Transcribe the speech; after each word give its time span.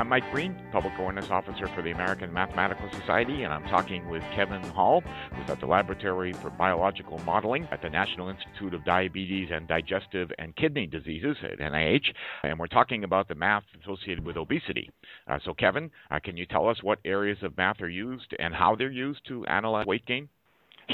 I'm 0.00 0.08
Mike 0.08 0.32
Breen, 0.32 0.56
Public 0.72 0.94
Awareness 0.98 1.30
Officer 1.30 1.66
for 1.66 1.82
the 1.82 1.90
American 1.90 2.32
Mathematical 2.32 2.88
Society, 2.90 3.42
and 3.42 3.52
I'm 3.52 3.64
talking 3.64 4.08
with 4.08 4.22
Kevin 4.34 4.62
Hall, 4.62 5.02
who's 5.34 5.50
at 5.50 5.60
the 5.60 5.66
Laboratory 5.66 6.32
for 6.32 6.48
Biological 6.48 7.18
Modeling 7.18 7.68
at 7.70 7.82
the 7.82 7.90
National 7.90 8.30
Institute 8.30 8.72
of 8.72 8.82
Diabetes 8.86 9.50
and 9.52 9.68
Digestive 9.68 10.32
and 10.38 10.56
Kidney 10.56 10.86
Diseases 10.86 11.36
at 11.42 11.58
NIH, 11.58 12.14
and 12.44 12.58
we're 12.58 12.66
talking 12.66 13.04
about 13.04 13.28
the 13.28 13.34
math 13.34 13.64
associated 13.82 14.24
with 14.24 14.38
obesity. 14.38 14.88
Uh, 15.28 15.38
so, 15.44 15.52
Kevin, 15.52 15.90
uh, 16.10 16.18
can 16.18 16.34
you 16.34 16.46
tell 16.46 16.66
us 16.66 16.82
what 16.82 16.98
areas 17.04 17.36
of 17.42 17.54
math 17.58 17.82
are 17.82 17.90
used 17.90 18.34
and 18.38 18.54
how 18.54 18.74
they're 18.74 18.90
used 18.90 19.20
to 19.28 19.44
analyze 19.48 19.84
weight 19.84 20.06
gain? 20.06 20.30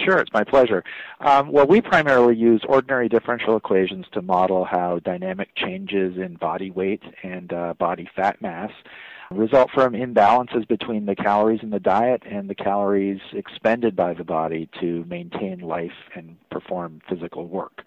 Sure, 0.04 0.18
it's 0.18 0.32
my 0.32 0.44
pleasure. 0.44 0.84
Um, 1.20 1.50
well, 1.50 1.66
we 1.66 1.80
primarily 1.80 2.36
use 2.36 2.62
ordinary 2.68 3.08
differential 3.08 3.56
equations 3.56 4.06
to 4.12 4.22
model 4.22 4.64
how 4.64 5.00
dynamic 5.00 5.48
changes 5.56 6.16
in 6.16 6.34
body 6.34 6.70
weight 6.70 7.02
and 7.22 7.52
uh, 7.52 7.74
body 7.74 8.08
fat 8.14 8.40
mass 8.42 8.70
result 9.30 9.70
from 9.74 9.94
imbalances 9.94 10.68
between 10.68 11.06
the 11.06 11.16
calories 11.16 11.60
in 11.62 11.70
the 11.70 11.80
diet 11.80 12.22
and 12.30 12.48
the 12.48 12.54
calories 12.54 13.20
expended 13.32 13.96
by 13.96 14.14
the 14.14 14.22
body 14.22 14.68
to 14.80 15.04
maintain 15.08 15.60
life 15.60 15.90
and 16.14 16.36
perform 16.50 17.00
physical 17.08 17.46
work. 17.46 17.84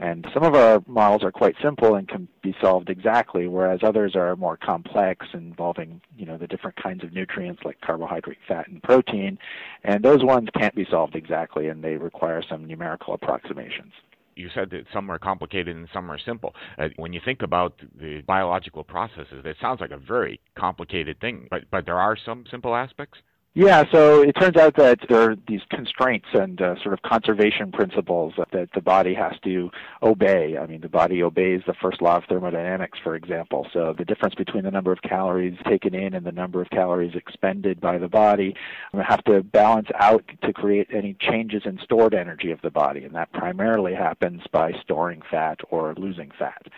And 0.00 0.26
some 0.32 0.42
of 0.42 0.54
our 0.54 0.82
models 0.86 1.22
are 1.22 1.30
quite 1.30 1.56
simple 1.62 1.94
and 1.94 2.08
can 2.08 2.26
be 2.42 2.56
solved 2.58 2.88
exactly, 2.88 3.46
whereas 3.46 3.80
others 3.82 4.16
are 4.16 4.34
more 4.34 4.56
complex, 4.56 5.26
involving 5.34 6.00
you 6.16 6.24
know 6.24 6.38
the 6.38 6.46
different 6.46 6.82
kinds 6.82 7.04
of 7.04 7.12
nutrients 7.12 7.62
like 7.66 7.82
carbohydrate, 7.82 8.38
fat, 8.48 8.66
and 8.68 8.82
protein. 8.82 9.38
And 9.84 10.02
those 10.02 10.24
ones 10.24 10.48
can't 10.58 10.74
be 10.74 10.86
solved 10.90 11.14
exactly, 11.14 11.68
and 11.68 11.84
they 11.84 11.96
require 11.96 12.42
some 12.42 12.64
numerical 12.64 13.12
approximations 13.12 13.92
you 14.36 14.48
said 14.54 14.70
that 14.70 14.86
some 14.90 15.10
are 15.10 15.18
complicated 15.18 15.76
and 15.76 15.86
some 15.92 16.10
are 16.10 16.18
simple. 16.18 16.54
Uh, 16.78 16.88
when 16.96 17.12
you 17.12 17.20
think 17.22 17.42
about 17.42 17.78
the 18.00 18.22
biological 18.26 18.82
processes, 18.82 19.44
it 19.44 19.56
sounds 19.60 19.80
like 19.82 19.90
a 19.90 19.98
very 19.98 20.40
complicated 20.56 21.20
thing, 21.20 21.46
but 21.50 21.62
but 21.70 21.84
there 21.84 21.98
are 21.98 22.16
some 22.16 22.44
simple 22.50 22.74
aspects. 22.74 23.18
Yeah, 23.52 23.82
so 23.90 24.22
it 24.22 24.34
turns 24.34 24.56
out 24.56 24.76
that 24.76 25.00
there 25.08 25.32
are 25.32 25.36
these 25.48 25.62
constraints 25.70 26.28
and 26.34 26.62
uh, 26.62 26.76
sort 26.84 26.92
of 26.92 27.02
conservation 27.02 27.72
principles 27.72 28.32
that 28.52 28.68
the 28.72 28.80
body 28.80 29.12
has 29.14 29.32
to 29.42 29.70
obey. 30.04 30.56
I 30.56 30.66
mean, 30.66 30.80
the 30.80 30.88
body 30.88 31.20
obeys 31.20 31.62
the 31.66 31.74
first 31.82 32.00
law 32.00 32.18
of 32.18 32.24
thermodynamics, 32.28 33.00
for 33.02 33.16
example. 33.16 33.66
So 33.72 33.92
the 33.98 34.04
difference 34.04 34.36
between 34.36 34.62
the 34.62 34.70
number 34.70 34.92
of 34.92 35.02
calories 35.02 35.58
taken 35.68 35.96
in 35.96 36.14
and 36.14 36.24
the 36.24 36.30
number 36.30 36.62
of 36.62 36.70
calories 36.70 37.16
expended 37.16 37.80
by 37.80 37.98
the 37.98 38.06
body 38.06 38.54
have 38.92 39.24
to 39.24 39.42
balance 39.42 39.88
out 39.98 40.22
to 40.44 40.52
create 40.52 40.86
any 40.92 41.16
changes 41.20 41.62
in 41.64 41.80
stored 41.82 42.14
energy 42.14 42.52
of 42.52 42.62
the 42.62 42.70
body, 42.70 43.02
and 43.02 43.16
that 43.16 43.32
primarily 43.32 43.94
happens 43.94 44.42
by 44.52 44.70
storing 44.80 45.22
fat 45.28 45.58
or 45.70 45.92
losing 45.96 46.30
fat. 46.38 46.68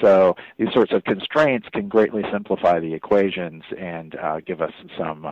So 0.00 0.36
these 0.58 0.72
sorts 0.72 0.92
of 0.92 1.04
constraints 1.04 1.68
can 1.72 1.88
greatly 1.88 2.22
simplify 2.32 2.80
the 2.80 2.94
equations 2.94 3.62
and 3.78 4.14
uh, 4.16 4.40
give 4.40 4.60
us 4.60 4.72
some 4.98 5.30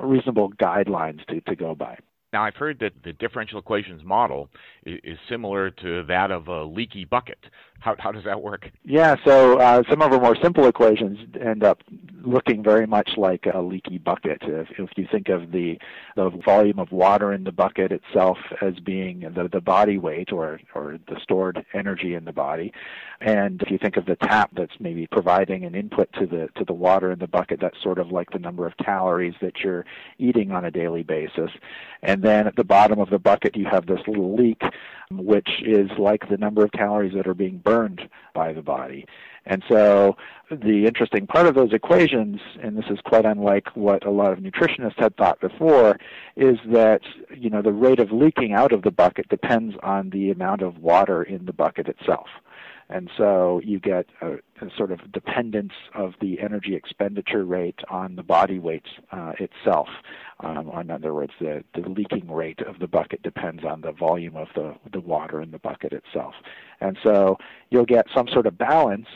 reasonable 0.00 0.50
guidelines 0.52 1.24
to, 1.26 1.40
to 1.42 1.56
go 1.56 1.74
by. 1.74 1.98
Now, 2.32 2.42
I've 2.42 2.56
heard 2.56 2.80
that 2.80 2.92
the 3.04 3.12
differential 3.12 3.58
equations 3.58 4.04
model 4.04 4.50
is, 4.84 5.16
similar 5.28 5.70
to 5.70 6.02
that 6.04 6.30
of 6.30 6.48
a 6.48 6.64
leaky 6.64 7.04
bucket. 7.04 7.38
How, 7.80 7.94
how 7.98 8.12
does 8.12 8.24
that 8.24 8.42
work? 8.42 8.68
Yeah, 8.84 9.16
so 9.24 9.58
uh, 9.58 9.82
some 9.88 10.02
of 10.02 10.12
our 10.12 10.20
more 10.20 10.36
simple 10.42 10.66
equations 10.66 11.18
end 11.40 11.62
up 11.62 11.82
looking 12.26 12.62
very 12.62 12.86
much 12.86 13.10
like 13.16 13.46
a 13.54 13.60
leaky 13.60 13.98
bucket. 13.98 14.38
If, 14.42 14.68
if 14.78 14.90
you 14.96 15.06
think 15.10 15.28
of 15.28 15.52
the, 15.52 15.78
the 16.16 16.30
volume 16.44 16.78
of 16.78 16.90
water 16.90 17.32
in 17.32 17.44
the 17.44 17.52
bucket 17.52 17.92
itself 17.92 18.38
as 18.60 18.74
being 18.80 19.20
the, 19.20 19.48
the 19.52 19.60
body 19.60 19.96
weight 19.96 20.32
or, 20.32 20.60
or 20.74 20.98
the 21.08 21.20
stored 21.22 21.64
energy 21.72 22.14
in 22.14 22.24
the 22.24 22.32
body, 22.32 22.72
and 23.20 23.62
if 23.62 23.70
you 23.70 23.78
think 23.78 23.96
of 23.96 24.06
the 24.06 24.16
tap 24.16 24.50
that's 24.54 24.74
maybe 24.80 25.06
providing 25.06 25.64
an 25.64 25.74
input 25.74 26.12
to 26.14 26.26
the 26.26 26.48
to 26.56 26.64
the 26.64 26.72
water 26.72 27.12
in 27.12 27.18
the 27.18 27.26
bucket, 27.26 27.60
that's 27.60 27.80
sort 27.82 27.98
of 27.98 28.10
like 28.10 28.30
the 28.30 28.38
number 28.38 28.66
of 28.66 28.76
calories 28.76 29.34
that 29.40 29.60
you're 29.60 29.84
eating 30.18 30.52
on 30.52 30.64
a 30.64 30.70
daily 30.70 31.02
basis. 31.02 31.50
And 32.02 32.22
then 32.22 32.46
at 32.46 32.56
the 32.56 32.64
bottom 32.64 32.98
of 32.98 33.10
the 33.10 33.18
bucket, 33.18 33.56
you 33.56 33.66
have 33.70 33.86
this 33.86 34.00
little 34.06 34.36
leak, 34.36 34.60
which 35.10 35.62
is 35.64 35.90
like 35.98 36.28
the 36.28 36.36
number 36.36 36.64
of 36.64 36.72
calories 36.72 37.14
that 37.14 37.26
are 37.26 37.34
being 37.34 37.58
burned 37.58 38.02
by 38.34 38.52
the 38.52 38.62
body. 38.62 39.06
And 39.46 39.62
so 39.68 40.16
the 40.50 40.86
interesting 40.86 41.26
part 41.26 41.46
of 41.46 41.54
those 41.54 41.72
equations, 41.72 42.40
and 42.62 42.76
this 42.76 42.84
is 42.90 42.98
quite 43.04 43.24
unlike 43.24 43.68
what 43.74 44.04
a 44.04 44.10
lot 44.10 44.32
of 44.32 44.40
nutritionists 44.40 44.98
had 44.98 45.16
thought 45.16 45.40
before, 45.40 45.98
is 46.36 46.58
that 46.66 47.00
you 47.34 47.50
know 47.50 47.62
the 47.62 47.72
rate 47.72 48.00
of 48.00 48.12
leaking 48.12 48.52
out 48.52 48.72
of 48.72 48.82
the 48.82 48.90
bucket 48.90 49.28
depends 49.28 49.74
on 49.82 50.10
the 50.10 50.30
amount 50.30 50.62
of 50.62 50.78
water 50.78 51.22
in 51.22 51.46
the 51.46 51.52
bucket 51.52 51.88
itself. 51.88 52.26
And 52.88 53.10
so 53.16 53.60
you 53.64 53.80
get 53.80 54.06
a, 54.20 54.34
a, 54.34 54.70
sort 54.76 54.92
of 54.92 55.12
dependence 55.12 55.72
of 55.94 56.14
the 56.20 56.40
energy 56.40 56.76
expenditure 56.76 57.44
rate 57.44 57.80
on 57.90 58.14
the 58.14 58.22
body 58.22 58.58
weight 58.58 58.86
uh, 59.10 59.32
itself. 59.40 59.88
Um, 60.40 60.70
in 60.80 60.90
other 60.90 61.12
words, 61.12 61.32
the, 61.40 61.64
the 61.74 61.88
leaking 61.88 62.30
rate 62.30 62.60
of 62.60 62.78
the 62.78 62.86
bucket 62.86 63.22
depends 63.22 63.64
on 63.64 63.80
the 63.80 63.92
volume 63.92 64.36
of 64.36 64.48
the, 64.54 64.74
the 64.92 65.00
water 65.00 65.42
in 65.42 65.50
the 65.50 65.58
bucket 65.58 65.92
itself. 65.92 66.34
And 66.80 66.96
so 67.02 67.38
you'll 67.70 67.86
get 67.86 68.06
some 68.14 68.28
sort 68.28 68.46
of 68.46 68.56
balance 68.56 69.08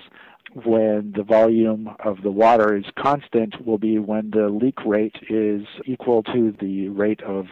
when 0.55 1.13
the 1.17 1.23
volume 1.23 1.89
of 2.05 2.23
the 2.23 2.31
water 2.31 2.77
is 2.77 2.85
constant 2.99 3.65
will 3.65 3.79
be 3.79 3.99
when 3.99 4.31
the 4.31 4.49
leak 4.49 4.85
rate 4.85 5.17
is 5.29 5.63
equal 5.87 6.23
to 6.25 6.55
the 6.61 6.89
rate 6.89 7.23
of 7.23 7.47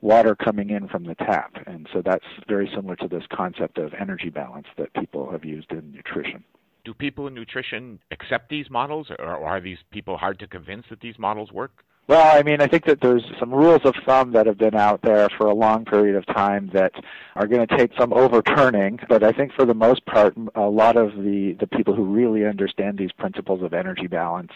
water 0.00 0.34
coming 0.34 0.70
in 0.70 0.88
from 0.88 1.04
the 1.04 1.14
tap. 1.16 1.52
And 1.66 1.88
so 1.92 2.02
that's 2.04 2.24
very 2.48 2.70
similar 2.74 2.96
to 2.96 3.08
this 3.08 3.24
concept 3.32 3.78
of 3.78 3.92
energy 3.98 4.30
balance 4.30 4.66
that 4.78 4.92
people 4.94 5.30
have 5.30 5.44
used 5.44 5.72
in 5.72 5.92
nutrition. 5.92 6.44
Do 6.84 6.94
people 6.94 7.26
in 7.26 7.34
nutrition 7.34 7.98
accept 8.10 8.50
these 8.50 8.68
models, 8.70 9.08
or 9.18 9.24
are 9.24 9.60
these 9.60 9.78
people 9.90 10.18
hard 10.18 10.38
to 10.40 10.46
convince 10.46 10.84
that 10.90 11.00
these 11.00 11.18
models 11.18 11.50
work? 11.50 11.82
Well, 12.06 12.36
I 12.36 12.42
mean, 12.42 12.60
I 12.60 12.66
think 12.66 12.84
that 12.84 13.00
there's 13.00 13.24
some 13.40 13.50
rules 13.50 13.80
of 13.84 13.94
thumb 14.04 14.32
that 14.32 14.44
have 14.44 14.58
been 14.58 14.74
out 14.74 15.00
there 15.00 15.30
for 15.38 15.46
a 15.46 15.54
long 15.54 15.86
period 15.86 16.16
of 16.16 16.26
time 16.26 16.68
that 16.74 16.92
are 17.34 17.46
going 17.46 17.66
to 17.66 17.76
take 17.78 17.92
some 17.98 18.12
overturning, 18.12 19.00
but 19.08 19.22
I 19.22 19.32
think 19.32 19.54
for 19.54 19.64
the 19.64 19.72
most 19.72 20.04
part, 20.04 20.36
a 20.54 20.68
lot 20.68 20.98
of 20.98 21.12
the, 21.16 21.56
the 21.58 21.66
people 21.66 21.94
who 21.94 22.04
really 22.04 22.44
understand 22.44 22.98
these 22.98 23.12
principles 23.12 23.62
of 23.62 23.72
energy 23.72 24.06
balance 24.06 24.52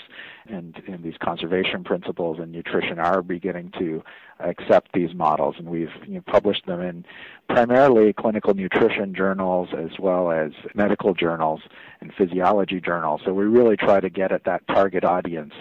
and, 0.46 0.78
and 0.86 1.02
these 1.02 1.16
conservation 1.22 1.84
principles 1.84 2.38
in 2.38 2.52
nutrition 2.52 2.98
are 2.98 3.22
beginning 3.22 3.72
to 3.78 4.04
accept 4.40 4.92
these 4.92 5.14
models, 5.14 5.54
and 5.56 5.68
we've 5.68 5.88
you 6.06 6.16
know, 6.16 6.22
published 6.26 6.66
them 6.66 6.82
in 6.82 7.02
primarily 7.48 8.12
clinical 8.12 8.52
nutrition 8.52 9.14
journals 9.14 9.70
as 9.72 9.98
well 9.98 10.30
as 10.30 10.52
medical 10.74 11.14
journals 11.14 11.62
and 12.02 12.12
physiology 12.12 12.78
journals. 12.78 13.22
So 13.24 13.32
we 13.32 13.46
really 13.46 13.78
try 13.78 14.00
to 14.00 14.10
get 14.10 14.32
at 14.32 14.44
that 14.44 14.66
target 14.68 15.02
audience 15.02 15.54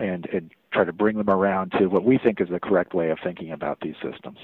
and, 0.00 0.26
and 0.32 0.50
try 0.72 0.84
to 0.84 0.92
bring 0.92 1.16
them 1.16 1.30
around 1.30 1.72
to 1.78 1.86
what 1.86 2.04
we 2.04 2.18
think 2.18 2.40
is 2.40 2.48
the 2.48 2.60
correct 2.60 2.94
way 2.94 3.10
of 3.10 3.18
thinking 3.22 3.52
about 3.52 3.80
these 3.80 3.96
systems. 4.02 4.38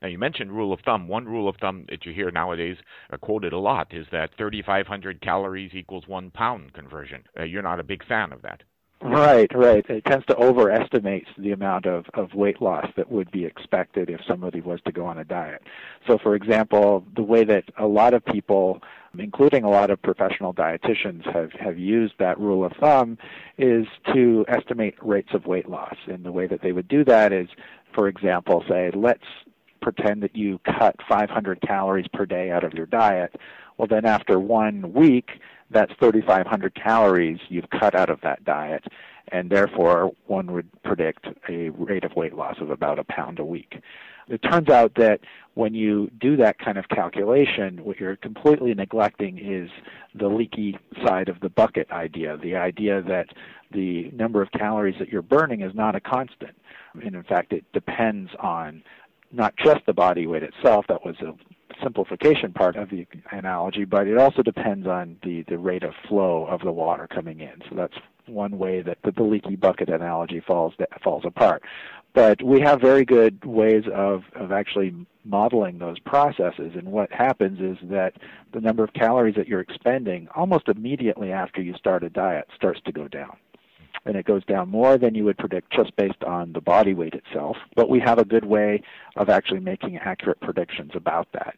Now, 0.00 0.08
you 0.08 0.18
mentioned 0.18 0.52
rule 0.52 0.72
of 0.72 0.80
thumb. 0.80 1.08
One 1.08 1.24
rule 1.24 1.48
of 1.48 1.56
thumb 1.56 1.86
that 1.88 2.04
you 2.04 2.12
hear 2.12 2.30
nowadays 2.30 2.76
uh, 3.12 3.16
quoted 3.16 3.52
a 3.52 3.58
lot 3.58 3.92
is 3.92 4.06
that 4.12 4.30
3,500 4.36 5.20
calories 5.20 5.72
equals 5.74 6.06
one 6.06 6.30
pound 6.30 6.72
conversion. 6.72 7.24
Uh, 7.38 7.44
you're 7.44 7.62
not 7.62 7.80
a 7.80 7.84
big 7.84 8.06
fan 8.06 8.32
of 8.32 8.42
that. 8.42 8.62
Right, 9.00 9.50
right. 9.54 9.84
It 9.88 10.04
tends 10.06 10.24
to 10.26 10.36
overestimate 10.36 11.26
the 11.36 11.52
amount 11.52 11.84
of, 11.84 12.06
of 12.14 12.32
weight 12.32 12.62
loss 12.62 12.86
that 12.96 13.10
would 13.10 13.30
be 13.30 13.44
expected 13.44 14.08
if 14.08 14.20
somebody 14.26 14.62
was 14.62 14.80
to 14.86 14.92
go 14.92 15.04
on 15.04 15.18
a 15.18 15.24
diet. 15.24 15.62
So, 16.06 16.16
for 16.16 16.34
example, 16.34 17.04
the 17.14 17.22
way 17.22 17.44
that 17.44 17.64
a 17.78 17.86
lot 17.86 18.14
of 18.14 18.24
people, 18.24 18.80
including 19.18 19.64
a 19.64 19.70
lot 19.70 19.90
of 19.90 20.00
professional 20.02 20.52
dietitians, 20.52 21.24
have, 21.32 21.52
have 21.52 21.78
used 21.78 22.14
that 22.18 22.38
rule 22.38 22.64
of 22.64 22.72
thumb 22.80 23.18
is 23.58 23.86
to 24.12 24.44
estimate 24.48 24.94
rates 25.00 25.30
of 25.34 25.46
weight 25.46 25.68
loss. 25.68 25.96
And 26.06 26.24
the 26.24 26.32
way 26.32 26.46
that 26.46 26.62
they 26.62 26.72
would 26.72 26.88
do 26.88 27.04
that 27.04 27.32
is, 27.32 27.48
for 27.94 28.08
example, 28.08 28.64
say, 28.68 28.90
let's 28.94 29.24
pretend 29.80 30.22
that 30.22 30.34
you 30.34 30.58
cut 30.78 30.96
500 31.08 31.60
calories 31.60 32.06
per 32.12 32.26
day 32.26 32.50
out 32.50 32.64
of 32.64 32.72
your 32.72 32.86
diet. 32.86 33.36
Well, 33.76 33.88
then 33.88 34.04
after 34.04 34.38
one 34.38 34.92
week, 34.92 35.30
that's 35.70 35.92
3,500 36.00 36.74
calories 36.74 37.38
you've 37.48 37.68
cut 37.70 37.94
out 37.94 38.10
of 38.10 38.20
that 38.22 38.44
diet, 38.44 38.84
and 39.28 39.50
therefore 39.50 40.12
one 40.26 40.52
would 40.52 40.68
predict 40.82 41.26
a 41.48 41.70
rate 41.70 42.04
of 42.04 42.14
weight 42.16 42.34
loss 42.34 42.56
of 42.60 42.70
about 42.70 42.98
a 42.98 43.04
pound 43.04 43.38
a 43.38 43.44
week. 43.44 43.80
It 44.28 44.38
turns 44.38 44.70
out 44.70 44.94
that 44.94 45.20
when 45.54 45.74
you 45.74 46.10
do 46.18 46.36
that 46.36 46.58
kind 46.58 46.78
of 46.78 46.88
calculation, 46.88 47.84
what 47.84 48.00
you're 48.00 48.16
completely 48.16 48.72
neglecting 48.74 49.38
is 49.38 49.70
the 50.14 50.28
leaky 50.28 50.78
side 51.04 51.28
of 51.28 51.40
the 51.40 51.50
bucket 51.50 51.90
idea, 51.90 52.38
the 52.38 52.56
idea 52.56 53.02
that 53.02 53.26
the 53.70 54.10
number 54.12 54.40
of 54.40 54.50
calories 54.52 54.96
that 54.98 55.08
you're 55.08 55.22
burning 55.22 55.60
is 55.60 55.74
not 55.74 55.94
a 55.94 56.00
constant. 56.00 56.56
And 56.94 57.14
in 57.14 57.22
fact, 57.22 57.52
it 57.52 57.64
depends 57.72 58.30
on 58.40 58.82
not 59.32 59.54
just 59.56 59.84
the 59.86 59.92
body 59.92 60.26
weight 60.26 60.42
itself, 60.42 60.86
that 60.88 61.04
was 61.04 61.16
a 61.20 61.34
simplification 61.82 62.52
part 62.52 62.76
of 62.76 62.90
the 62.90 63.06
analogy, 63.30 63.84
but 63.84 64.06
it 64.06 64.18
also 64.18 64.42
depends 64.42 64.86
on 64.86 65.16
the, 65.22 65.42
the 65.48 65.58
rate 65.58 65.82
of 65.82 65.94
flow 66.08 66.46
of 66.46 66.60
the 66.62 66.72
water 66.72 67.06
coming 67.06 67.40
in. 67.40 67.62
So 67.68 67.76
that's 67.76 67.94
one 68.26 68.58
way 68.58 68.82
that 68.82 68.98
the, 69.04 69.12
the 69.12 69.22
leaky 69.22 69.56
bucket 69.56 69.88
analogy 69.88 70.40
falls 70.40 70.74
falls 71.02 71.24
apart. 71.24 71.62
But 72.14 72.42
we 72.42 72.60
have 72.60 72.80
very 72.80 73.04
good 73.04 73.44
ways 73.44 73.84
of, 73.92 74.22
of 74.36 74.52
actually 74.52 74.94
modeling 75.24 75.78
those 75.78 75.98
processes. 75.98 76.72
And 76.76 76.92
what 76.92 77.10
happens 77.12 77.60
is 77.60 77.76
that 77.90 78.14
the 78.52 78.60
number 78.60 78.84
of 78.84 78.92
calories 78.92 79.34
that 79.34 79.48
you're 79.48 79.60
expending 79.60 80.28
almost 80.34 80.68
immediately 80.68 81.32
after 81.32 81.60
you 81.60 81.74
start 81.74 82.04
a 82.04 82.10
diet 82.10 82.46
starts 82.54 82.80
to 82.84 82.92
go 82.92 83.08
down. 83.08 83.36
And 84.04 84.16
it 84.16 84.26
goes 84.26 84.44
down 84.44 84.68
more 84.68 84.98
than 84.98 85.14
you 85.14 85.24
would 85.24 85.38
predict 85.38 85.72
just 85.72 85.94
based 85.96 86.22
on 86.24 86.52
the 86.52 86.60
body 86.60 86.94
weight 86.94 87.14
itself. 87.14 87.56
But 87.74 87.88
we 87.88 88.00
have 88.00 88.18
a 88.18 88.24
good 88.24 88.44
way 88.44 88.82
of 89.16 89.28
actually 89.28 89.60
making 89.60 89.96
accurate 89.98 90.40
predictions 90.40 90.92
about 90.94 91.28
that. 91.32 91.56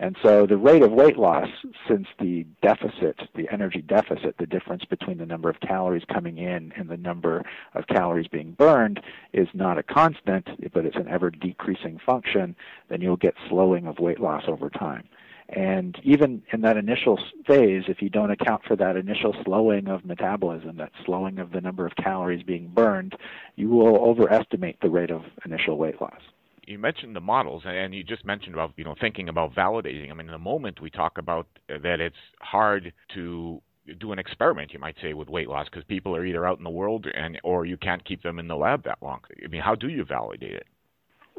And 0.00 0.16
so 0.22 0.44
the 0.44 0.56
rate 0.56 0.82
of 0.82 0.90
weight 0.90 1.16
loss, 1.16 1.48
since 1.88 2.08
the 2.18 2.44
deficit, 2.62 3.20
the 3.36 3.48
energy 3.52 3.80
deficit, 3.80 4.36
the 4.38 4.46
difference 4.46 4.84
between 4.84 5.18
the 5.18 5.26
number 5.26 5.48
of 5.48 5.60
calories 5.60 6.02
coming 6.12 6.38
in 6.38 6.72
and 6.76 6.88
the 6.88 6.96
number 6.96 7.44
of 7.74 7.86
calories 7.86 8.26
being 8.26 8.52
burned 8.52 9.00
is 9.32 9.46
not 9.54 9.78
a 9.78 9.84
constant, 9.84 10.48
but 10.72 10.84
it's 10.84 10.96
an 10.96 11.08
ever 11.08 11.30
decreasing 11.30 12.00
function, 12.04 12.56
then 12.88 13.00
you'll 13.00 13.16
get 13.16 13.34
slowing 13.48 13.86
of 13.86 14.00
weight 14.00 14.18
loss 14.18 14.44
over 14.48 14.68
time. 14.68 15.08
And 15.48 15.98
even 16.02 16.42
in 16.52 16.62
that 16.62 16.76
initial 16.76 17.18
phase, 17.46 17.84
if 17.88 18.00
you 18.00 18.08
don't 18.08 18.30
account 18.30 18.62
for 18.66 18.76
that 18.76 18.96
initial 18.96 19.34
slowing 19.44 19.88
of 19.88 20.04
metabolism, 20.04 20.78
that 20.78 20.92
slowing 21.04 21.38
of 21.38 21.52
the 21.52 21.60
number 21.60 21.86
of 21.86 21.94
calories 21.96 22.42
being 22.42 22.68
burned, 22.68 23.14
you 23.56 23.68
will 23.68 23.98
overestimate 23.98 24.80
the 24.80 24.88
rate 24.88 25.10
of 25.10 25.22
initial 25.44 25.76
weight 25.76 26.00
loss 26.00 26.20
you 26.66 26.78
mentioned 26.78 27.14
the 27.14 27.20
models, 27.20 27.62
and 27.66 27.94
you 27.94 28.02
just 28.02 28.24
mentioned 28.24 28.54
about 28.54 28.72
you 28.76 28.84
know 28.84 28.94
thinking 29.00 29.28
about 29.28 29.54
validating. 29.54 30.10
I 30.10 30.14
mean, 30.14 30.26
in 30.26 30.32
the 30.32 30.38
moment 30.38 30.80
we 30.80 30.90
talk 30.90 31.18
about 31.18 31.46
uh, 31.70 31.78
that 31.82 32.00
it's 32.00 32.16
hard 32.40 32.92
to 33.14 33.60
do 33.98 34.12
an 34.12 34.18
experiment, 34.18 34.72
you 34.72 34.78
might 34.78 34.96
say, 35.02 35.12
with 35.12 35.28
weight 35.28 35.48
loss 35.48 35.66
because 35.68 35.84
people 35.84 36.16
are 36.16 36.24
either 36.24 36.46
out 36.46 36.58
in 36.58 36.64
the 36.64 36.70
world 36.70 37.06
and 37.14 37.38
or 37.44 37.66
you 37.66 37.76
can't 37.76 38.04
keep 38.04 38.22
them 38.22 38.38
in 38.38 38.48
the 38.48 38.56
lab 38.56 38.84
that 38.84 38.98
long. 39.02 39.20
I 39.42 39.48
mean, 39.48 39.60
how 39.60 39.74
do 39.74 39.88
you 39.88 40.04
validate 40.04 40.54
it? 40.54 40.66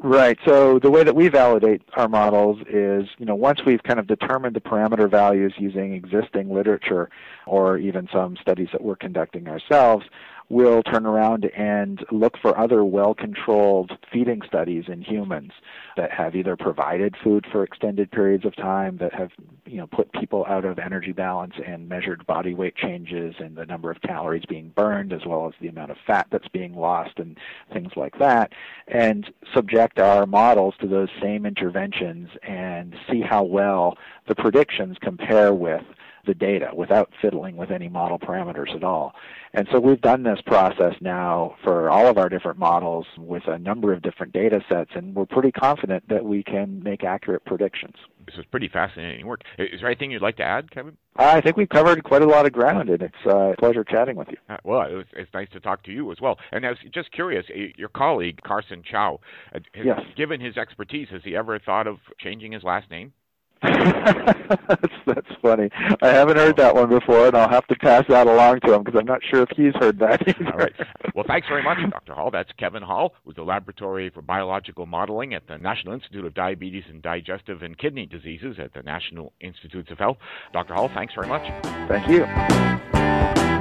Right. 0.06 0.38
So 0.44 0.78
the 0.78 0.88
way 0.88 1.02
that 1.02 1.16
we 1.16 1.26
validate 1.26 1.82
our 1.94 2.06
models 2.06 2.60
is, 2.68 3.08
you 3.18 3.26
know, 3.26 3.34
once 3.34 3.64
we've 3.66 3.82
kind 3.82 3.98
of 3.98 4.06
determined 4.06 4.54
the 4.54 4.60
parameter 4.60 5.10
values 5.10 5.54
using 5.58 5.94
existing 5.94 6.48
literature 6.48 7.10
or 7.44 7.76
even 7.76 8.08
some 8.12 8.36
studies 8.40 8.68
that 8.70 8.84
we're 8.84 8.94
conducting 8.94 9.48
ourselves, 9.48 10.06
we'll 10.48 10.82
turn 10.82 11.06
around 11.06 11.44
and 11.56 12.04
look 12.12 12.38
for 12.40 12.58
other 12.58 12.84
well-controlled 12.84 13.92
feeding 14.12 14.42
studies 14.46 14.84
in 14.88 15.02
humans 15.02 15.52
that 15.96 16.10
have 16.10 16.36
either 16.36 16.56
provided 16.56 17.14
food 17.22 17.46
for 17.50 17.64
extended 17.64 18.10
periods 18.10 18.44
of 18.44 18.54
time, 18.56 18.96
that 18.98 19.12
have 19.12 19.30
you 19.64 19.78
know 19.78 19.86
put 19.86 20.12
people 20.12 20.44
out 20.48 20.64
of 20.64 20.78
energy 20.78 21.12
balance 21.12 21.54
and 21.66 21.88
measured 21.88 22.24
body 22.26 22.54
weight 22.54 22.76
changes 22.76 23.34
and 23.38 23.56
the 23.56 23.66
number 23.66 23.90
of 23.90 24.00
calories 24.02 24.44
being 24.48 24.72
burned 24.76 25.12
as 25.12 25.24
well 25.26 25.46
as 25.46 25.54
the 25.60 25.68
amount 25.68 25.90
of 25.90 25.96
fat 26.06 26.26
that's 26.30 26.48
being 26.48 26.74
lost 26.74 27.18
and 27.18 27.36
things 27.72 27.92
like 27.96 28.18
that, 28.18 28.52
and 28.88 29.32
subject 29.52 29.98
our 29.98 30.26
models 30.26 30.74
to 30.80 30.86
those 30.86 31.08
same 31.20 31.44
interventions 31.44 32.28
and 32.42 32.94
see 33.10 33.20
how 33.20 33.42
well 33.42 33.96
the 34.28 34.34
predictions 34.34 34.96
compare 35.00 35.52
with 35.52 35.82
the 36.26 36.34
data 36.34 36.70
without 36.74 37.10
fiddling 37.22 37.56
with 37.56 37.70
any 37.70 37.88
model 37.88 38.18
parameters 38.18 38.74
at 38.74 38.84
all. 38.84 39.14
And 39.54 39.66
so 39.72 39.80
we've 39.80 40.00
done 40.00 40.22
this 40.22 40.40
process 40.44 40.94
now 41.00 41.56
for 41.64 41.88
all 41.88 42.06
of 42.06 42.18
our 42.18 42.28
different 42.28 42.58
models 42.58 43.06
with 43.16 43.44
a 43.46 43.58
number 43.58 43.92
of 43.92 44.02
different 44.02 44.32
data 44.32 44.60
sets, 44.68 44.90
and 44.94 45.14
we're 45.14 45.26
pretty 45.26 45.52
confident 45.52 46.08
that 46.08 46.24
we 46.24 46.42
can 46.42 46.82
make 46.82 47.04
accurate 47.04 47.44
predictions. 47.44 47.94
This 48.26 48.36
is 48.38 48.44
pretty 48.50 48.68
fascinating 48.68 49.24
work. 49.24 49.42
Is 49.56 49.80
there 49.80 49.88
anything 49.88 50.10
you'd 50.10 50.20
like 50.20 50.36
to 50.38 50.42
add, 50.42 50.70
Kevin? 50.72 50.96
I 51.14 51.40
think 51.40 51.56
we've 51.56 51.68
covered 51.68 52.02
quite 52.02 52.22
a 52.22 52.26
lot 52.26 52.44
of 52.44 52.52
ground, 52.52 52.90
and 52.90 53.00
it's 53.00 53.14
uh, 53.24 53.52
a 53.52 53.56
pleasure 53.56 53.84
chatting 53.84 54.16
with 54.16 54.28
you. 54.28 54.36
Uh, 54.48 54.56
well, 54.64 54.82
it 54.82 54.94
was, 54.94 55.06
it's 55.12 55.32
nice 55.32 55.48
to 55.52 55.60
talk 55.60 55.84
to 55.84 55.92
you 55.92 56.10
as 56.10 56.20
well. 56.20 56.36
And 56.52 56.66
I 56.66 56.70
was 56.70 56.78
just 56.92 57.12
curious, 57.12 57.46
your 57.76 57.88
colleague, 57.88 58.40
Carson 58.42 58.82
Chow, 58.82 59.20
uh, 59.54 59.60
yes. 59.82 60.00
given 60.16 60.40
his 60.40 60.56
expertise, 60.56 61.08
has 61.10 61.22
he 61.24 61.36
ever 61.36 61.58
thought 61.58 61.86
of 61.86 61.98
changing 62.18 62.52
his 62.52 62.64
last 62.64 62.90
name? 62.90 63.12
That's, 63.62 64.92
that's 65.06 65.26
funny. 65.42 65.70
I 66.02 66.08
haven't 66.08 66.36
heard 66.36 66.56
that 66.56 66.74
one 66.74 66.88
before, 66.88 67.28
and 67.28 67.36
I'll 67.36 67.48
have 67.48 67.66
to 67.68 67.76
pass 67.76 68.04
that 68.08 68.26
along 68.26 68.60
to 68.60 68.74
him 68.74 68.82
because 68.82 68.98
I'm 68.98 69.06
not 69.06 69.20
sure 69.24 69.42
if 69.42 69.48
he's 69.56 69.74
heard 69.80 69.98
that 70.00 70.26
either. 70.28 70.52
All 70.52 70.58
right. 70.58 70.72
Well, 71.14 71.24
thanks 71.26 71.48
very 71.48 71.62
much, 71.62 71.78
Dr. 71.90 72.14
Hall. 72.14 72.30
That's 72.30 72.50
Kevin 72.58 72.82
Hall 72.82 73.14
with 73.24 73.36
the 73.36 73.42
Laboratory 73.42 74.10
for 74.10 74.22
Biological 74.22 74.86
Modeling 74.86 75.34
at 75.34 75.46
the 75.46 75.58
National 75.58 75.94
Institute 75.94 76.24
of 76.24 76.34
Diabetes 76.34 76.84
and 76.88 77.02
Digestive 77.02 77.62
and 77.62 77.76
Kidney 77.78 78.06
Diseases 78.06 78.56
at 78.58 78.74
the 78.74 78.82
National 78.82 79.32
Institutes 79.40 79.90
of 79.90 79.98
Health. 79.98 80.18
Dr. 80.52 80.74
Hall, 80.74 80.90
thanks 80.94 81.14
very 81.14 81.28
much. 81.28 81.46
Thank 81.88 82.08
you. 82.08 83.55